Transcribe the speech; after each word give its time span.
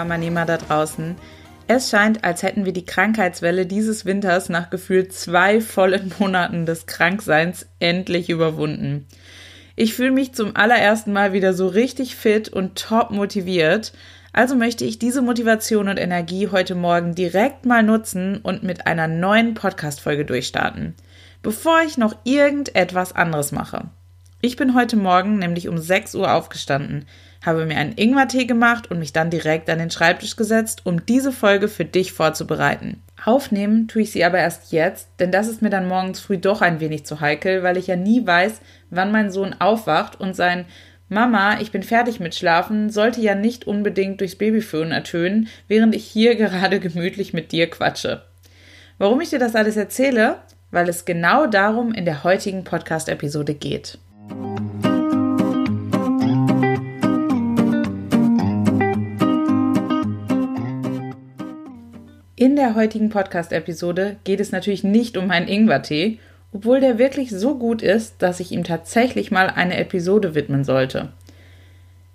Mama-Nehmer 0.00 0.46
da 0.46 0.56
draußen. 0.56 1.16
Es 1.68 1.90
scheint, 1.90 2.24
als 2.24 2.42
hätten 2.42 2.64
wir 2.64 2.72
die 2.72 2.86
Krankheitswelle 2.86 3.66
dieses 3.66 4.04
Winters 4.04 4.48
nach 4.48 4.70
gefühlt 4.70 5.12
zwei 5.12 5.60
vollen 5.60 6.12
Monaten 6.18 6.66
des 6.66 6.86
Krankseins 6.86 7.66
endlich 7.78 8.30
überwunden. 8.30 9.06
Ich 9.76 9.94
fühle 9.94 10.10
mich 10.10 10.32
zum 10.32 10.56
allerersten 10.56 11.12
Mal 11.12 11.32
wieder 11.32 11.52
so 11.52 11.66
richtig 11.68 12.16
fit 12.16 12.48
und 12.48 12.76
top 12.76 13.10
motiviert. 13.10 13.92
Also 14.32 14.56
möchte 14.56 14.84
ich 14.84 14.98
diese 14.98 15.22
Motivation 15.22 15.88
und 15.88 15.98
Energie 15.98 16.48
heute 16.48 16.74
Morgen 16.74 17.14
direkt 17.14 17.66
mal 17.66 17.82
nutzen 17.82 18.38
und 18.38 18.62
mit 18.62 18.86
einer 18.86 19.06
neuen 19.06 19.54
Podcast-Folge 19.54 20.24
durchstarten, 20.24 20.94
bevor 21.42 21.82
ich 21.86 21.98
noch 21.98 22.16
irgendetwas 22.24 23.14
anderes 23.14 23.52
mache. 23.52 23.90
Ich 24.42 24.56
bin 24.56 24.74
heute 24.74 24.96
Morgen 24.96 25.38
nämlich 25.38 25.68
um 25.68 25.76
6 25.76 26.14
Uhr 26.14 26.32
aufgestanden, 26.32 27.04
habe 27.44 27.66
mir 27.66 27.76
einen 27.76 27.92
Ingwertee 27.92 28.46
gemacht 28.46 28.90
und 28.90 28.98
mich 28.98 29.12
dann 29.12 29.28
direkt 29.28 29.68
an 29.68 29.78
den 29.78 29.90
Schreibtisch 29.90 30.34
gesetzt, 30.34 30.80
um 30.84 31.04
diese 31.04 31.30
Folge 31.30 31.68
für 31.68 31.84
dich 31.84 32.12
vorzubereiten. 32.14 33.02
Aufnehmen 33.22 33.86
tue 33.86 34.00
ich 34.00 34.12
sie 34.12 34.24
aber 34.24 34.38
erst 34.38 34.72
jetzt, 34.72 35.08
denn 35.18 35.30
das 35.30 35.46
ist 35.46 35.60
mir 35.60 35.68
dann 35.68 35.86
morgens 35.86 36.20
früh 36.20 36.38
doch 36.38 36.62
ein 36.62 36.80
wenig 36.80 37.04
zu 37.04 37.20
heikel, 37.20 37.62
weil 37.62 37.76
ich 37.76 37.86
ja 37.86 37.96
nie 37.96 38.26
weiß, 38.26 38.62
wann 38.88 39.12
mein 39.12 39.30
Sohn 39.30 39.54
aufwacht 39.58 40.18
und 40.18 40.34
sein 40.34 40.64
Mama, 41.10 41.60
ich 41.60 41.70
bin 41.70 41.82
fertig 41.82 42.18
mit 42.18 42.34
Schlafen, 42.34 42.88
sollte 42.88 43.20
ja 43.20 43.34
nicht 43.34 43.66
unbedingt 43.66 44.20
durchs 44.20 44.36
Babyföhn 44.36 44.90
ertönen, 44.90 45.48
während 45.68 45.94
ich 45.94 46.06
hier 46.06 46.34
gerade 46.36 46.80
gemütlich 46.80 47.34
mit 47.34 47.52
dir 47.52 47.68
quatsche. 47.68 48.22
Warum 48.96 49.20
ich 49.20 49.28
dir 49.28 49.38
das 49.38 49.54
alles 49.54 49.76
erzähle? 49.76 50.36
Weil 50.70 50.88
es 50.88 51.04
genau 51.04 51.46
darum 51.46 51.92
in 51.92 52.06
der 52.06 52.24
heutigen 52.24 52.64
Podcast-Episode 52.64 53.54
geht. 53.54 53.98
In 62.40 62.56
der 62.56 62.74
heutigen 62.74 63.10
Podcast-Episode 63.10 64.16
geht 64.24 64.40
es 64.40 64.50
natürlich 64.50 64.82
nicht 64.82 65.18
um 65.18 65.26
meinen 65.26 65.46
Ingwertee, 65.46 66.20
obwohl 66.54 66.80
der 66.80 66.96
wirklich 66.96 67.30
so 67.30 67.58
gut 67.58 67.82
ist, 67.82 68.22
dass 68.22 68.40
ich 68.40 68.50
ihm 68.52 68.64
tatsächlich 68.64 69.30
mal 69.30 69.48
eine 69.50 69.76
Episode 69.76 70.34
widmen 70.34 70.64
sollte. 70.64 71.12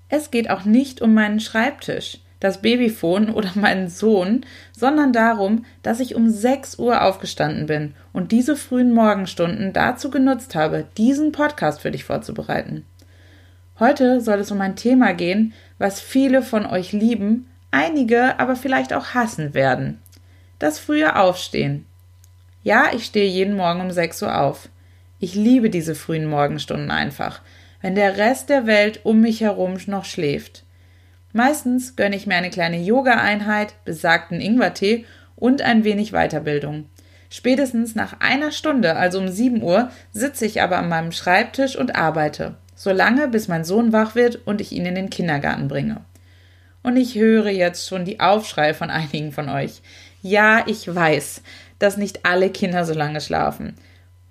Es 0.10 0.32
geht 0.32 0.50
auch 0.50 0.66
nicht 0.66 1.00
um 1.00 1.14
meinen 1.14 1.40
Schreibtisch, 1.40 2.22
das 2.40 2.64
Babyphone 2.64 3.30
oder 3.30 3.52
meinen 3.54 3.88
Sohn, 3.88 4.44
sondern 4.72 5.14
darum, 5.14 5.64
dass 5.84 6.00
ich 6.00 6.16
um 6.16 6.28
6 6.28 6.80
Uhr 6.80 7.04
aufgestanden 7.04 7.68
bin 7.68 7.94
und 8.12 8.32
diese 8.32 8.56
frühen 8.56 8.94
Morgenstunden 8.96 9.74
dazu 9.74 10.10
genutzt 10.10 10.56
habe, 10.56 10.88
diesen 10.98 11.34
Podcast 11.34 11.82
für 11.82 11.92
dich 11.92 12.04
vorzubereiten. 12.04 12.84
Heute 13.80 14.22
soll 14.22 14.40
es 14.40 14.50
um 14.50 14.60
ein 14.60 14.76
Thema 14.76 15.14
gehen, 15.14 15.54
was 15.78 16.02
viele 16.02 16.42
von 16.42 16.66
euch 16.66 16.94
lieben, 16.94 17.46
einige 17.70 18.40
aber 18.40 18.56
vielleicht 18.56 18.92
auch 18.92 19.14
hassen 19.14 19.54
werden. 19.54 20.00
Das 20.58 20.80
frühe 20.80 21.18
Aufstehen. 21.18 21.86
Ja, 22.64 22.92
ich 22.94 23.06
stehe 23.06 23.30
jeden 23.30 23.58
Morgen 23.58 23.82
um 23.82 23.92
6 23.92 24.22
Uhr 24.24 24.40
auf. 24.40 24.70
Ich 25.20 25.36
liebe 25.36 25.70
diese 25.70 25.96
frühen 25.96 26.28
Morgenstunden 26.28 26.92
einfach, 26.92 27.42
wenn 27.82 27.96
der 27.96 28.18
Rest 28.18 28.50
der 28.50 28.66
Welt 28.66 29.02
um 29.04 29.20
mich 29.20 29.42
herum 29.42 29.78
noch 29.88 30.06
schläft. 30.06 30.64
Meistens 31.34 31.98
gönne 31.98 32.16
ich 32.16 32.26
mir 32.26 32.36
eine 32.36 32.50
kleine 32.50 32.82
Yoga-Einheit, 32.82 33.76
besagten 33.84 34.40
Ingwertee 34.40 35.06
und 35.36 35.62
ein 35.62 35.84
wenig 35.84 36.12
Weiterbildung. 36.12 36.86
Spätestens 37.30 37.94
nach 37.94 38.22
einer 38.22 38.52
Stunde, 38.52 38.96
also 38.96 39.20
um 39.20 39.28
7 39.28 39.62
Uhr, 39.62 39.90
sitze 40.14 40.46
ich 40.46 40.62
aber 40.62 40.78
an 40.78 40.88
meinem 40.88 41.12
Schreibtisch 41.12 41.76
und 41.76 41.98
arbeite, 41.98 42.56
solange 42.76 43.28
bis 43.28 43.50
mein 43.50 43.66
Sohn 43.66 43.92
wach 43.92 44.16
wird 44.16 44.48
und 44.48 44.62
ich 44.62 44.72
ihn 44.72 44.86
in 44.86 44.96
den 44.96 45.10
Kindergarten 45.10 45.68
bringe. 45.68 46.06
Und 46.82 46.98
ich 46.98 47.16
höre 47.16 47.50
jetzt 47.50 47.88
schon 47.88 48.06
die 48.06 48.20
Aufschrei 48.20 48.74
von 48.74 48.90
einigen 48.90 49.32
von 49.32 49.50
euch. 49.50 49.82
Ja, 50.28 50.64
ich 50.66 50.88
weiß, 50.88 51.44
dass 51.78 51.98
nicht 51.98 52.26
alle 52.26 52.50
Kinder 52.50 52.84
so 52.84 52.96
lange 52.96 53.22
schlafen. 53.22 53.76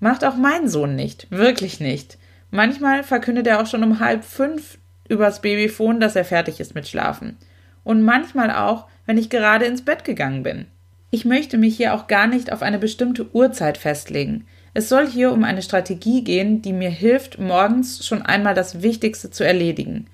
Macht 0.01 0.25
auch 0.25 0.35
mein 0.35 0.67
Sohn 0.67 0.97
nicht, 0.97 1.29
wirklich 1.31 1.79
nicht. 1.79 2.19
Manchmal 2.51 3.05
verkündet 3.05 3.47
er 3.47 3.61
auch 3.63 3.69
schon 3.69 3.85
um 3.85 4.01
halb 4.01 4.25
fünf 4.25 4.79
übers 5.09 5.41
Babyfon, 5.41 6.01
dass 6.01 6.17
er 6.17 6.25
fertig 6.25 6.59
ist 6.59 6.75
mit 6.75 6.89
Schlafen. 6.89 7.37
Und 7.85 8.03
manchmal 8.03 8.51
auch, 8.51 8.89
wenn 9.07 9.19
ich 9.19 9.31
gerade 9.31 9.67
ins 9.67 9.85
Bett 9.85 10.03
gegangen 10.03 10.43
bin. 10.43 10.67
Ich 11.13 11.25
möchte 11.25 11.59
mich 11.59 11.77
hier 11.77 11.95
auch 11.95 12.09
gar 12.09 12.27
nicht 12.27 12.53
auf 12.53 12.63
eine 12.63 12.81
bestimmte 12.81 13.33
Uhrzeit 13.33 13.79
festlegen. 13.79 14.49
Es 14.73 14.89
soll 14.89 15.07
hier 15.07 15.31
um 15.31 15.45
eine 15.45 15.63
Strategie 15.63 16.25
gehen, 16.25 16.61
die 16.61 16.73
mir 16.73 16.91
hilft, 16.91 17.39
morgens 17.39 18.05
schon 18.05 18.23
einmal 18.23 18.55
das 18.55 18.83
Wichtigste 18.83 19.31
zu 19.31 19.45
erledigen. 19.45 20.09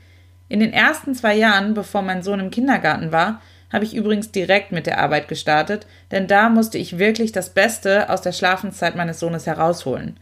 In 0.50 0.60
den 0.60 0.74
ersten 0.74 1.14
zwei 1.14 1.36
Jahren, 1.36 1.72
bevor 1.72 2.02
mein 2.02 2.22
Sohn 2.22 2.40
im 2.40 2.50
Kindergarten 2.50 3.12
war, 3.12 3.40
habe 3.72 3.84
ich 3.84 3.94
übrigens 3.94 4.30
direkt 4.32 4.72
mit 4.72 4.86
der 4.86 4.98
Arbeit 4.98 5.28
gestartet, 5.28 5.86
denn 6.10 6.26
da 6.26 6.48
musste 6.48 6.78
ich 6.78 6.98
wirklich 6.98 7.32
das 7.32 7.50
Beste 7.50 8.10
aus 8.10 8.20
der 8.20 8.32
Schlafenszeit 8.32 8.96
meines 8.96 9.20
Sohnes 9.20 9.46
herausholen. 9.46 10.18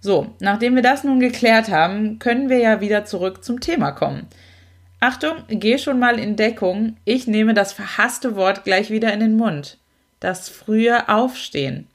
So, 0.00 0.34
nachdem 0.38 0.76
wir 0.76 0.82
das 0.82 1.02
nun 1.02 1.18
geklärt 1.18 1.70
haben, 1.70 2.18
können 2.18 2.48
wir 2.48 2.58
ja 2.58 2.80
wieder 2.80 3.04
zurück 3.04 3.42
zum 3.42 3.60
Thema 3.60 3.92
kommen. 3.92 4.28
Achtung, 5.00 5.36
geh 5.48 5.78
schon 5.78 5.98
mal 5.98 6.18
in 6.18 6.36
Deckung. 6.36 6.96
Ich 7.04 7.26
nehme 7.26 7.54
das 7.54 7.72
verhasste 7.72 8.36
Wort 8.36 8.64
gleich 8.64 8.90
wieder 8.90 9.12
in 9.12 9.20
den 9.20 9.36
Mund. 9.36 9.78
Das 10.20 10.48
frühe 10.48 11.08
Aufstehen. 11.08 11.86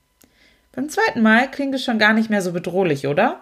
Beim 0.72 0.90
zweiten 0.90 1.22
Mal 1.22 1.52
klingt 1.52 1.76
es 1.76 1.84
schon 1.84 2.00
gar 2.00 2.14
nicht 2.14 2.30
mehr 2.30 2.42
so 2.42 2.54
bedrohlich, 2.54 3.08
oder? 3.08 3.42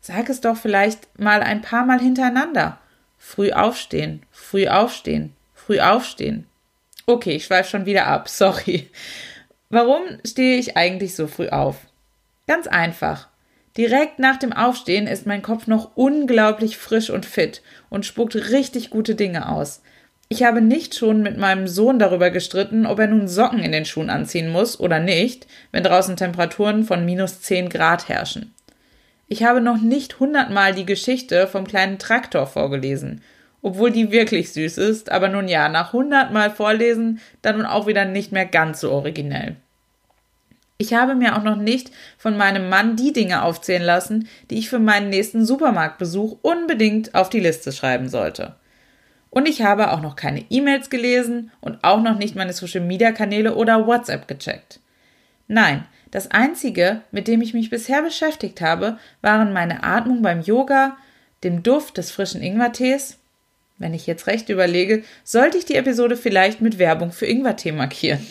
Sag 0.00 0.28
es 0.28 0.40
doch 0.40 0.56
vielleicht 0.56 1.18
mal 1.18 1.42
ein 1.42 1.62
paar 1.62 1.86
Mal 1.86 2.00
hintereinander. 2.00 2.78
Früh 3.18 3.52
aufstehen, 3.52 4.22
früh 4.30 4.68
aufstehen, 4.68 5.34
früh 5.54 5.80
aufstehen. 5.80 6.46
Okay, 7.06 7.36
ich 7.36 7.44
schweife 7.44 7.70
schon 7.70 7.86
wieder 7.86 8.06
ab, 8.06 8.28
sorry. 8.28 8.90
Warum 9.70 10.02
stehe 10.26 10.58
ich 10.58 10.76
eigentlich 10.76 11.14
so 11.16 11.26
früh 11.26 11.48
auf? 11.48 11.76
Ganz 12.46 12.66
einfach. 12.66 13.28
Direkt 13.76 14.18
nach 14.18 14.36
dem 14.36 14.52
Aufstehen 14.52 15.06
ist 15.06 15.26
mein 15.26 15.40
Kopf 15.40 15.66
noch 15.66 15.96
unglaublich 15.96 16.76
frisch 16.76 17.08
und 17.08 17.24
fit 17.24 17.62
und 17.88 18.04
spuckt 18.04 18.34
richtig 18.34 18.90
gute 18.90 19.14
Dinge 19.14 19.48
aus. 19.48 19.82
Ich 20.28 20.42
habe 20.42 20.60
nicht 20.60 20.94
schon 20.94 21.22
mit 21.22 21.38
meinem 21.38 21.68
Sohn 21.68 21.98
darüber 21.98 22.30
gestritten, 22.30 22.86
ob 22.86 22.98
er 22.98 23.06
nun 23.06 23.28
Socken 23.28 23.60
in 23.60 23.72
den 23.72 23.84
Schuhen 23.84 24.10
anziehen 24.10 24.50
muss 24.50 24.78
oder 24.78 24.98
nicht, 24.98 25.46
wenn 25.72 25.84
draußen 25.84 26.16
Temperaturen 26.16 26.84
von 26.84 27.04
minus 27.04 27.40
10 27.40 27.70
Grad 27.70 28.08
herrschen. 28.08 28.54
Ich 29.28 29.44
habe 29.44 29.62
noch 29.62 29.78
nicht 29.78 30.20
hundertmal 30.20 30.74
die 30.74 30.86
Geschichte 30.86 31.46
vom 31.46 31.66
kleinen 31.66 31.98
Traktor 31.98 32.46
vorgelesen 32.46 33.22
obwohl 33.62 33.92
die 33.92 34.10
wirklich 34.10 34.52
süß 34.52 34.76
ist, 34.78 35.10
aber 35.10 35.28
nun 35.28 35.48
ja, 35.48 35.68
nach 35.68 35.92
hundertmal 35.92 36.50
vorlesen, 36.50 37.20
dann 37.40 37.58
nun 37.58 37.66
auch 37.66 37.86
wieder 37.86 38.04
nicht 38.04 38.32
mehr 38.32 38.44
ganz 38.46 38.80
so 38.80 38.90
originell. 38.90 39.56
Ich 40.78 40.94
habe 40.94 41.14
mir 41.14 41.36
auch 41.36 41.44
noch 41.44 41.56
nicht 41.56 41.92
von 42.18 42.36
meinem 42.36 42.68
Mann 42.68 42.96
die 42.96 43.12
Dinge 43.12 43.42
aufzählen 43.42 43.84
lassen, 43.84 44.28
die 44.50 44.58
ich 44.58 44.68
für 44.68 44.80
meinen 44.80 45.10
nächsten 45.10 45.46
Supermarktbesuch 45.46 46.38
unbedingt 46.42 47.14
auf 47.14 47.30
die 47.30 47.38
Liste 47.38 47.70
schreiben 47.70 48.08
sollte. 48.08 48.56
Und 49.30 49.48
ich 49.48 49.62
habe 49.62 49.92
auch 49.92 50.02
noch 50.02 50.16
keine 50.16 50.44
E-Mails 50.50 50.90
gelesen 50.90 51.52
und 51.60 51.78
auch 51.84 52.02
noch 52.02 52.18
nicht 52.18 52.34
meine 52.34 52.52
Social-Media-Kanäle 52.52 53.54
oder 53.54 53.86
WhatsApp 53.86 54.26
gecheckt. 54.26 54.80
Nein, 55.46 55.84
das 56.10 56.32
Einzige, 56.32 57.02
mit 57.12 57.28
dem 57.28 57.40
ich 57.40 57.54
mich 57.54 57.70
bisher 57.70 58.02
beschäftigt 58.02 58.60
habe, 58.60 58.98
waren 59.22 59.52
meine 59.52 59.84
Atmung 59.84 60.20
beim 60.20 60.40
Yoga, 60.42 60.96
dem 61.44 61.62
Duft 61.62 61.96
des 61.96 62.10
frischen 62.10 62.42
Ingwertees 62.42 63.18
wenn 63.82 63.94
ich 63.94 64.06
jetzt 64.06 64.26
recht 64.26 64.48
überlege, 64.48 65.02
sollte 65.24 65.58
ich 65.58 65.64
die 65.64 65.74
Episode 65.74 66.16
vielleicht 66.16 66.60
mit 66.60 66.78
Werbung 66.78 67.12
für 67.12 67.26
Ingwertee 67.26 67.72
markieren. 67.72 68.26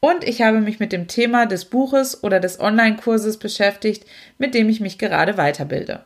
Und 0.00 0.24
ich 0.24 0.42
habe 0.42 0.60
mich 0.60 0.78
mit 0.80 0.92
dem 0.92 1.08
Thema 1.08 1.46
des 1.46 1.64
Buches 1.64 2.22
oder 2.22 2.40
des 2.40 2.60
Online-Kurses 2.60 3.36
beschäftigt, 3.38 4.04
mit 4.38 4.54
dem 4.54 4.68
ich 4.68 4.80
mich 4.80 4.98
gerade 4.98 5.36
weiterbilde. 5.36 6.04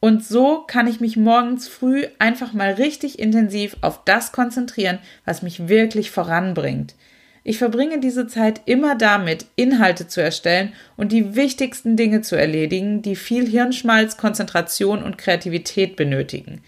Und 0.00 0.24
so 0.24 0.62
kann 0.66 0.86
ich 0.86 1.00
mich 1.00 1.16
morgens 1.16 1.68
früh 1.68 2.04
einfach 2.18 2.52
mal 2.52 2.72
richtig 2.72 3.18
intensiv 3.18 3.76
auf 3.80 4.04
das 4.04 4.30
konzentrieren, 4.30 4.98
was 5.24 5.42
mich 5.42 5.68
wirklich 5.68 6.10
voranbringt. 6.10 6.94
Ich 7.42 7.58
verbringe 7.58 8.00
diese 8.00 8.26
Zeit 8.26 8.60
immer 8.66 8.96
damit, 8.96 9.46
Inhalte 9.54 10.08
zu 10.08 10.20
erstellen 10.20 10.72
und 10.96 11.12
die 11.12 11.36
wichtigsten 11.36 11.96
Dinge 11.96 12.20
zu 12.20 12.36
erledigen, 12.36 13.02
die 13.02 13.16
viel 13.16 13.48
Hirnschmalz, 13.48 14.16
Konzentration 14.16 15.02
und 15.02 15.16
Kreativität 15.16 15.96
benötigen. 15.96 16.62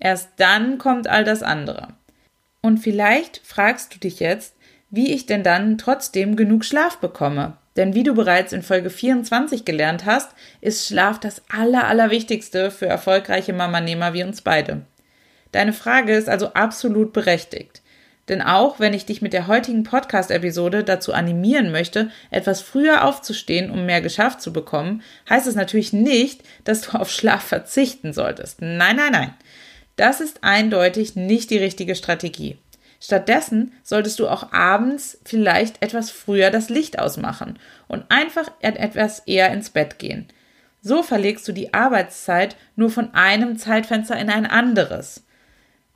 Erst 0.00 0.30
dann 0.38 0.78
kommt 0.78 1.06
all 1.06 1.24
das 1.24 1.42
andere. 1.42 1.88
Und 2.62 2.78
vielleicht 2.78 3.40
fragst 3.44 3.94
du 3.94 3.98
dich 3.98 4.18
jetzt, 4.18 4.54
wie 4.90 5.12
ich 5.12 5.26
denn 5.26 5.42
dann 5.42 5.78
trotzdem 5.78 6.34
genug 6.34 6.64
Schlaf 6.64 6.98
bekomme. 6.98 7.56
Denn 7.76 7.94
wie 7.94 8.02
du 8.02 8.14
bereits 8.14 8.52
in 8.52 8.62
Folge 8.62 8.90
24 8.90 9.64
gelernt 9.64 10.04
hast, 10.04 10.30
ist 10.60 10.86
Schlaf 10.86 11.20
das 11.20 11.42
Aller, 11.48 11.86
Allerwichtigste 11.86 12.70
für 12.70 12.86
erfolgreiche 12.86 13.52
Mamanehmer 13.52 14.12
wie 14.12 14.24
uns 14.24 14.42
beide. 14.42 14.82
Deine 15.52 15.72
Frage 15.72 16.14
ist 16.14 16.28
also 16.28 16.52
absolut 16.54 17.12
berechtigt. 17.12 17.82
Denn 18.28 18.42
auch 18.42 18.78
wenn 18.78 18.94
ich 18.94 19.06
dich 19.06 19.22
mit 19.22 19.32
der 19.32 19.48
heutigen 19.48 19.82
Podcast-Episode 19.82 20.84
dazu 20.84 21.12
animieren 21.12 21.72
möchte, 21.72 22.10
etwas 22.30 22.60
früher 22.60 23.04
aufzustehen, 23.04 23.70
um 23.70 23.86
mehr 23.86 24.00
geschafft 24.00 24.40
zu 24.40 24.52
bekommen, 24.52 25.02
heißt 25.28 25.48
es 25.48 25.56
natürlich 25.56 25.92
nicht, 25.92 26.42
dass 26.62 26.82
du 26.82 26.96
auf 26.96 27.10
Schlaf 27.10 27.42
verzichten 27.42 28.12
solltest. 28.12 28.62
Nein, 28.62 28.96
nein, 28.96 29.12
nein. 29.12 29.34
Das 29.96 30.20
ist 30.20 30.42
eindeutig 30.42 31.16
nicht 31.16 31.50
die 31.50 31.58
richtige 31.58 31.94
Strategie. 31.94 32.58
Stattdessen 33.00 33.72
solltest 33.82 34.18
du 34.18 34.28
auch 34.28 34.52
abends 34.52 35.18
vielleicht 35.24 35.82
etwas 35.82 36.10
früher 36.10 36.50
das 36.50 36.68
Licht 36.68 36.98
ausmachen 36.98 37.58
und 37.88 38.04
einfach 38.10 38.50
etwas 38.60 39.20
eher 39.20 39.52
ins 39.52 39.70
Bett 39.70 39.98
gehen. 39.98 40.28
So 40.82 41.02
verlegst 41.02 41.46
du 41.48 41.52
die 41.52 41.74
Arbeitszeit 41.74 42.56
nur 42.76 42.90
von 42.90 43.14
einem 43.14 43.58
Zeitfenster 43.58 44.18
in 44.18 44.30
ein 44.30 44.46
anderes. 44.46 45.24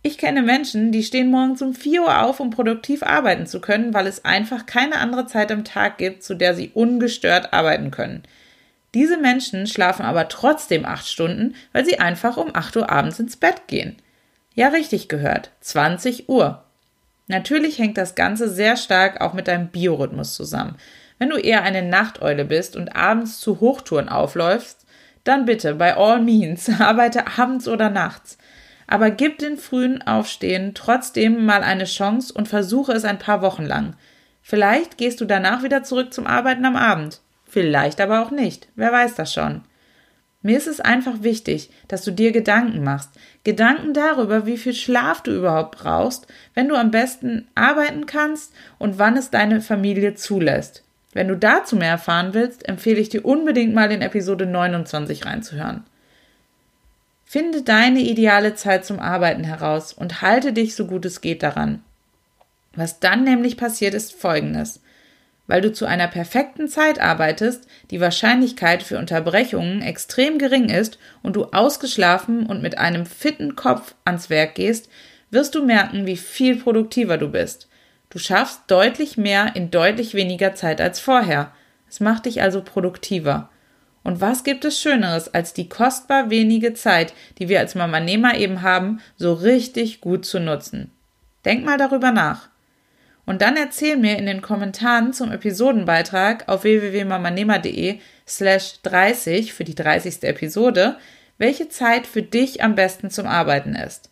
Ich 0.03 0.19
kenne 0.19 0.43
Menschen, 0.43 0.93
die 0.93 1.03
stehen 1.03 1.31
morgens 1.31 1.63
um 1.63 1.75
4 1.75 2.03
Uhr 2.03 2.23
auf, 2.23 2.39
um 2.41 2.51
produktiv 2.51 3.03
arbeiten 3.03 3.47
zu 3.47 3.61
können, 3.61 3.95
weil 3.95 4.07
es 4.07 4.25
einfach 4.25 4.67
keine 4.67 4.97
andere 4.97 5.27
Zeit 5.27 5.51
am 5.51 5.65
Tag 5.65 5.97
gibt, 5.97 6.23
zu 6.23 6.35
der 6.35 6.55
sie 6.55 6.71
ungestört 6.75 7.55
arbeiten 7.55 7.91
können. 7.91 8.23
Diese 8.95 9.19
Menschen 9.19 9.67
schlafen 9.67 10.05
aber 10.05 10.29
trotzdem 10.29 10.85
8 10.85 11.07
Stunden, 11.07 11.55
weil 11.73 11.85
sie 11.85 11.99
einfach 11.99 12.37
um 12.37 12.55
8 12.55 12.77
Uhr 12.77 12.91
abends 12.91 13.19
ins 13.19 13.37
Bett 13.37 13.67
gehen. 13.67 13.97
Ja, 14.55 14.69
richtig 14.69 15.09
gehört. 15.09 15.51
20 15.61 16.29
Uhr. 16.29 16.63
Natürlich 17.27 17.79
hängt 17.79 17.99
das 17.99 18.15
Ganze 18.15 18.49
sehr 18.49 18.77
stark 18.77 19.21
auch 19.21 19.33
mit 19.33 19.49
deinem 19.49 19.69
Biorhythmus 19.69 20.35
zusammen. 20.35 20.77
Wenn 21.19 21.31
du 21.31 21.37
eher 21.37 21.63
eine 21.63 21.83
Nachteule 21.83 22.45
bist 22.45 22.77
und 22.77 22.95
abends 22.95 23.41
zu 23.41 23.61
Hochtouren 23.61 24.09
aufläufst, 24.09 24.87
dann 25.25 25.45
bitte, 25.45 25.75
by 25.75 25.93
all 25.97 26.21
means, 26.21 26.71
arbeite 26.81 27.27
abends 27.39 27.67
oder 27.67 27.91
nachts 27.91 28.39
aber 28.87 29.11
gib 29.11 29.39
den 29.39 29.57
frühen 29.57 30.03
Aufstehen 30.03 30.75
trotzdem 30.75 31.45
mal 31.45 31.63
eine 31.63 31.85
Chance 31.85 32.33
und 32.33 32.49
versuche 32.49 32.93
es 32.93 33.05
ein 33.05 33.19
paar 33.19 33.43
Wochen 33.43 33.65
lang. 33.65 33.95
Vielleicht 34.43 34.99
gehst 34.99 35.21
du 35.21 35.25
danach 35.25 35.63
wieder 35.63 35.83
zurück 35.83 36.13
zum 36.13 36.27
Arbeiten 36.27 36.65
am 36.65 36.77
Abend. 36.77 37.21
Vielleicht 37.55 38.01
aber 38.01 38.21
auch 38.21 38.33
nicht. 38.33 38.67
Wer 38.75 38.91
weiß 38.91 39.15
das 39.15 39.33
schon. 39.33 39.63
Mir 40.43 40.59
ist 40.59 40.67
es 40.67 40.81
einfach 40.81 41.23
wichtig, 41.23 41.71
dass 41.87 42.03
du 42.03 42.11
dir 42.11 42.33
Gedanken 42.33 42.83
machst. 42.83 43.11
Gedanken 43.45 43.95
darüber, 43.95 44.45
wie 44.45 44.57
viel 44.57 44.75
Schlaf 44.75 45.23
du 45.23 45.31
überhaupt 45.31 45.79
brauchst, 45.79 46.27
wenn 46.55 46.69
du 46.69 46.75
am 46.75 46.91
besten 46.91 47.47
arbeiten 47.55 48.07
kannst 48.07 48.53
und 48.81 48.99
wann 48.99 49.17
es 49.17 49.31
deine 49.31 49.61
Familie 49.61 50.17
zulässt. 50.17 50.83
Wenn 51.13 51.29
du 51.29 51.37
dazu 51.37 51.77
mehr 51.77 51.91
erfahren 51.91 52.35
willst, 52.35 52.69
empfehle 52.69 52.99
ich 52.99 53.09
dir 53.09 53.25
unbedingt 53.25 53.73
mal 53.73 53.93
in 53.93 54.03
Episode 54.03 54.47
29 54.47 55.25
reinzuhören. 55.25 55.85
Finde 57.25 57.63
deine 57.63 58.01
ideale 58.01 58.57
Zeit 58.57 58.85
zum 58.85 58.99
Arbeiten 58.99 59.45
heraus 59.45 59.93
und 59.93 60.23
halte 60.23 60.53
dich 60.53 60.75
so 60.75 60.89
gut 60.89 61.05
es 61.05 61.21
geht 61.21 61.45
daran. 61.45 61.85
Was 62.75 62.99
dann 62.99 63.23
nämlich 63.23 63.57
passiert, 63.57 63.95
ist 63.95 64.13
folgendes. 64.13 64.81
Weil 65.47 65.61
du 65.61 65.73
zu 65.73 65.85
einer 65.85 66.09
perfekten 66.09 66.69
Zeit 66.69 66.99
arbeitest, 66.99 67.67
die 67.91 68.01
Wahrscheinlichkeit 68.01 68.83
für 68.83 68.99
Unterbrechungen 68.99 69.83
extrem 69.83 70.39
gering 70.39 70.71
ist 70.71 70.99
und 71.23 71.37
du 71.37 71.47
ausgeschlafen 71.47 72.47
und 72.47 72.63
mit 72.63 72.79
einem 72.79 73.05
fitten 73.05 73.55
Kopf 73.55 73.95
ans 74.05 74.31
Werk 74.31 74.55
gehst, 74.55 74.89
wirst 75.31 75.55
du 75.55 75.65
merken, 75.65 76.07
wie 76.07 76.17
viel 76.17 76.57
produktiver 76.57 77.19
du 77.19 77.29
bist. 77.29 77.69
Du 78.09 78.19
schaffst 78.19 78.63
deutlich 78.69 79.17
mehr 79.19 79.55
in 79.55 79.71
deutlich 79.71 80.15
weniger 80.15 80.55
Zeit 80.55 80.81
als 80.81 81.01
vorher. 81.01 81.53
Es 81.91 82.01
macht 82.01 82.27
dich 82.27 82.41
also 82.41 82.63
produktiver. 82.63 83.51
Und 84.05 84.21
was 84.21 84.45
gibt 84.45 84.65
es 84.65 84.81
Schöneres, 84.81 85.33
als 85.33 85.53
die 85.53 85.69
kostbar 85.69 86.31
wenige 86.31 86.75
Zeit, 86.75 87.13
die 87.39 87.49
wir 87.49 87.59
als 87.59 87.75
Mamanehmer 87.75 88.37
eben 88.37 88.63
haben, 88.63 89.01
so 89.17 89.33
richtig 89.33 90.01
gut 90.01 90.25
zu 90.25 90.39
nutzen? 90.39 90.93
Denk 91.45 91.65
mal 91.65 91.79
darüber 91.79 92.13
nach. 92.13 92.49
Und 93.27 93.43
dann 93.43 93.57
erzähl 93.57 93.97
mir 93.97 94.19
in 94.19 94.27
den 94.27 94.43
Kommentaren 94.43 95.13
zum 95.13 95.33
Episodenbeitrag 95.33 96.49
auf 96.49 96.65
www.mamanehmer.de 96.65 97.99
slash 98.27 98.83
30 98.83 99.55
für 99.55 99.65
die 99.65 99.75
30. 99.75 100.25
Episode, 100.25 100.97
welche 101.39 101.69
Zeit 101.69 102.07
für 102.07 102.23
dich 102.23 102.63
am 102.63 102.75
besten 102.75 103.11
zum 103.11 103.27
Arbeiten 103.27 103.75
ist. 103.75 104.11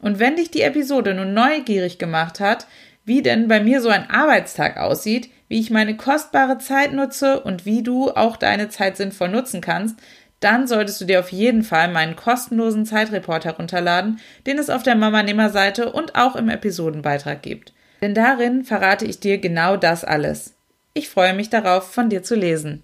Und 0.00 0.18
wenn 0.18 0.36
dich 0.36 0.50
die 0.50 0.62
Episode 0.62 1.14
nun 1.14 1.34
neugierig 1.34 1.98
gemacht 1.98 2.40
hat, 2.40 2.66
wie 3.04 3.22
denn 3.22 3.48
bei 3.48 3.60
mir 3.60 3.80
so 3.80 3.88
ein 3.88 4.10
Arbeitstag 4.10 4.76
aussieht, 4.76 5.30
wie 5.48 5.60
ich 5.60 5.70
meine 5.70 5.96
kostbare 5.96 6.58
Zeit 6.58 6.92
nutze 6.92 7.40
und 7.40 7.66
wie 7.66 7.82
du 7.82 8.10
auch 8.10 8.36
deine 8.36 8.68
Zeit 8.68 8.96
sinnvoll 8.96 9.28
nutzen 9.28 9.60
kannst, 9.60 9.98
dann 10.40 10.66
solltest 10.66 11.00
du 11.00 11.04
dir 11.04 11.20
auf 11.20 11.30
jeden 11.30 11.62
Fall 11.62 11.88
meinen 11.88 12.16
kostenlosen 12.16 12.84
Zeitreport 12.84 13.44
herunterladen, 13.44 14.18
den 14.46 14.58
es 14.58 14.70
auf 14.70 14.82
der 14.82 14.96
Mama 14.96 15.22
Nehmer 15.22 15.50
Seite 15.50 15.92
und 15.92 16.16
auch 16.16 16.34
im 16.34 16.48
Episodenbeitrag 16.48 17.42
gibt. 17.42 17.72
Denn 18.02 18.14
darin 18.14 18.64
verrate 18.64 19.04
ich 19.06 19.20
dir 19.20 19.38
genau 19.38 19.76
das 19.76 20.04
alles. 20.04 20.54
Ich 20.92 21.08
freue 21.08 21.34
mich 21.34 21.48
darauf, 21.48 21.90
von 21.90 22.10
dir 22.10 22.22
zu 22.22 22.34
lesen. 22.34 22.82